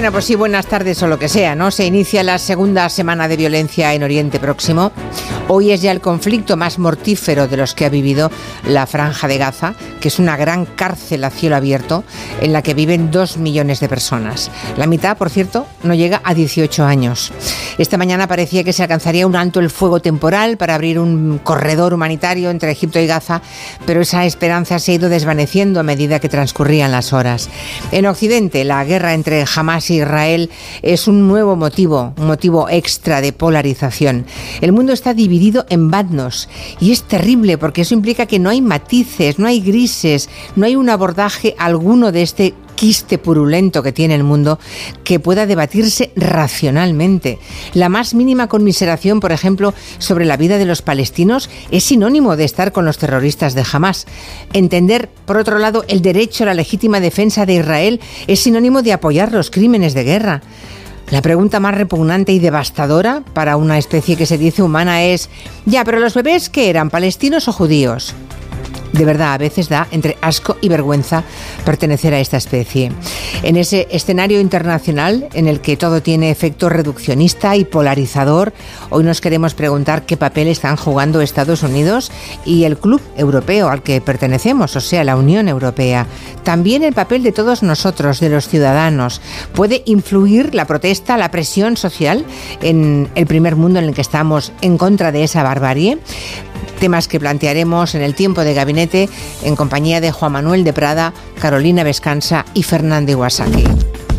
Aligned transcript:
Bueno, 0.00 0.12
pues 0.12 0.24
sí, 0.24 0.34
buenas 0.34 0.66
tardes 0.66 1.02
o 1.02 1.08
lo 1.08 1.18
que 1.18 1.28
sea, 1.28 1.54
¿no? 1.54 1.70
Se 1.70 1.84
inicia 1.84 2.22
la 2.22 2.38
segunda 2.38 2.88
semana 2.88 3.28
de 3.28 3.36
violencia 3.36 3.92
en 3.92 4.02
Oriente 4.02 4.40
Próximo. 4.40 4.92
Hoy 5.46 5.72
es 5.72 5.82
ya 5.82 5.92
el 5.92 6.00
conflicto 6.00 6.56
más 6.56 6.78
mortífero 6.78 7.48
de 7.48 7.58
los 7.58 7.74
que 7.74 7.84
ha 7.84 7.90
vivido 7.90 8.30
la 8.66 8.86
Franja 8.86 9.28
de 9.28 9.36
Gaza, 9.36 9.74
que 10.00 10.08
es 10.08 10.18
una 10.18 10.38
gran 10.38 10.64
cárcel 10.64 11.22
a 11.22 11.28
cielo 11.28 11.56
abierto 11.56 12.02
en 12.40 12.54
la 12.54 12.62
que 12.62 12.72
viven 12.72 13.10
dos 13.10 13.36
millones 13.36 13.80
de 13.80 13.90
personas. 13.90 14.50
La 14.78 14.86
mitad, 14.86 15.18
por 15.18 15.28
cierto, 15.28 15.66
no 15.82 15.92
llega 15.92 16.22
a 16.24 16.32
18 16.32 16.82
años. 16.82 17.30
Esta 17.76 17.98
mañana 17.98 18.26
parecía 18.26 18.64
que 18.64 18.72
se 18.72 18.82
alcanzaría 18.82 19.26
un 19.26 19.36
alto 19.36 19.60
el 19.60 19.68
fuego 19.68 20.00
temporal 20.00 20.56
para 20.56 20.76
abrir 20.76 20.98
un 20.98 21.38
corredor 21.42 21.92
humanitario 21.92 22.48
entre 22.48 22.70
Egipto 22.70 23.00
y 23.00 23.06
Gaza, 23.06 23.42
pero 23.84 24.00
esa 24.00 24.24
esperanza 24.24 24.78
se 24.78 24.92
ha 24.92 24.94
ido 24.94 25.10
desvaneciendo 25.10 25.80
a 25.80 25.82
medida 25.82 26.20
que 26.20 26.30
transcurrían 26.30 26.90
las 26.90 27.12
horas. 27.12 27.50
En 27.92 28.06
Occidente, 28.06 28.64
la 28.64 28.82
guerra 28.84 29.12
entre 29.12 29.44
Hamas 29.54 29.89
Israel 29.94 30.50
es 30.82 31.08
un 31.08 31.28
nuevo 31.28 31.56
motivo, 31.56 32.14
un 32.16 32.26
motivo 32.26 32.68
extra 32.68 33.20
de 33.20 33.32
polarización. 33.32 34.26
El 34.60 34.72
mundo 34.72 34.92
está 34.92 35.14
dividido 35.14 35.66
en 35.68 35.90
bandos 35.90 36.48
y 36.80 36.92
es 36.92 37.02
terrible 37.02 37.58
porque 37.58 37.82
eso 37.82 37.94
implica 37.94 38.26
que 38.26 38.38
no 38.38 38.50
hay 38.50 38.60
matices, 38.60 39.38
no 39.38 39.46
hay 39.46 39.60
grises, 39.60 40.28
no 40.56 40.66
hay 40.66 40.76
un 40.76 40.90
abordaje 40.90 41.54
alguno 41.58 42.12
de 42.12 42.22
este 42.22 42.54
quiste 42.80 43.18
purulento 43.18 43.82
que 43.82 43.92
tiene 43.92 44.14
el 44.14 44.24
mundo 44.24 44.58
que 45.04 45.20
pueda 45.20 45.44
debatirse 45.44 46.12
racionalmente. 46.16 47.38
La 47.74 47.90
más 47.90 48.14
mínima 48.14 48.48
conmiseración, 48.48 49.20
por 49.20 49.32
ejemplo, 49.32 49.74
sobre 49.98 50.24
la 50.24 50.38
vida 50.38 50.56
de 50.56 50.64
los 50.64 50.80
palestinos 50.80 51.50
es 51.70 51.84
sinónimo 51.84 52.36
de 52.36 52.44
estar 52.44 52.72
con 52.72 52.86
los 52.86 52.96
terroristas 52.96 53.52
de 53.52 53.66
Hamas. 53.70 54.06
Entender, 54.54 55.10
por 55.26 55.36
otro 55.36 55.58
lado, 55.58 55.84
el 55.88 56.00
derecho 56.00 56.44
a 56.44 56.46
la 56.46 56.54
legítima 56.54 57.00
defensa 57.00 57.44
de 57.44 57.56
Israel 57.56 58.00
es 58.26 58.40
sinónimo 58.40 58.80
de 58.80 58.94
apoyar 58.94 59.30
los 59.30 59.50
crímenes 59.50 59.92
de 59.92 60.04
guerra. 60.04 60.40
La 61.10 61.20
pregunta 61.20 61.60
más 61.60 61.74
repugnante 61.74 62.32
y 62.32 62.38
devastadora 62.38 63.22
para 63.34 63.58
una 63.58 63.76
especie 63.76 64.16
que 64.16 64.24
se 64.24 64.38
dice 64.38 64.62
humana 64.62 65.02
es, 65.02 65.28
ya, 65.66 65.84
pero 65.84 66.00
los 66.00 66.14
bebés, 66.14 66.48
¿qué 66.48 66.70
eran, 66.70 66.88
palestinos 66.88 67.46
o 67.46 67.52
judíos? 67.52 68.14
De 69.00 69.06
verdad 69.06 69.32
a 69.32 69.38
veces 69.38 69.70
da 69.70 69.88
entre 69.92 70.18
asco 70.20 70.58
y 70.60 70.68
vergüenza 70.68 71.24
pertenecer 71.64 72.12
a 72.12 72.20
esta 72.20 72.36
especie. 72.36 72.92
En 73.42 73.56
ese 73.56 73.88
escenario 73.90 74.40
internacional 74.40 75.26
en 75.32 75.48
el 75.48 75.62
que 75.62 75.78
todo 75.78 76.02
tiene 76.02 76.30
efecto 76.30 76.68
reduccionista 76.68 77.56
y 77.56 77.64
polarizador, 77.64 78.52
hoy 78.90 79.02
nos 79.02 79.22
queremos 79.22 79.54
preguntar 79.54 80.04
qué 80.04 80.18
papel 80.18 80.48
están 80.48 80.76
jugando 80.76 81.22
Estados 81.22 81.62
Unidos 81.62 82.12
y 82.44 82.64
el 82.64 82.76
club 82.76 83.00
europeo 83.16 83.70
al 83.70 83.82
que 83.82 84.02
pertenecemos, 84.02 84.76
o 84.76 84.80
sea, 84.80 85.02
la 85.02 85.16
Unión 85.16 85.48
Europea. 85.48 86.06
También 86.42 86.84
el 86.84 86.92
papel 86.92 87.22
de 87.22 87.32
todos 87.32 87.62
nosotros, 87.62 88.20
de 88.20 88.28
los 88.28 88.48
ciudadanos. 88.48 89.22
¿Puede 89.54 89.82
influir 89.86 90.54
la 90.54 90.66
protesta, 90.66 91.16
la 91.16 91.30
presión 91.30 91.78
social 91.78 92.26
en 92.60 93.08
el 93.14 93.24
primer 93.24 93.56
mundo 93.56 93.78
en 93.78 93.86
el 93.86 93.94
que 93.94 94.02
estamos 94.02 94.52
en 94.60 94.76
contra 94.76 95.10
de 95.10 95.24
esa 95.24 95.42
barbarie? 95.42 95.98
Temas 96.80 97.06
que 97.06 97.20
plantearemos 97.20 97.94
en 97.94 98.02
el 98.02 98.16
tiempo 98.16 98.40
de 98.40 98.54
gabinete 98.54 99.08
en 99.44 99.54
compañía 99.54 100.00
de 100.00 100.10
Juan 100.10 100.32
Manuel 100.32 100.64
de 100.64 100.72
Prada, 100.72 101.12
Carolina 101.38 101.84
Vescanza 101.84 102.44
y 102.54 102.64
Fernando 102.64 103.12
Iwasaki. 103.12 103.99